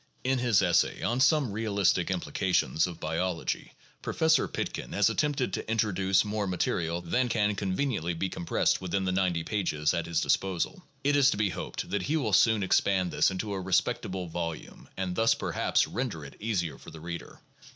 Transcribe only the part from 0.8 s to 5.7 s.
on "Some Eealistic Implications of Biology," Pro fessor Pitkin has attempted to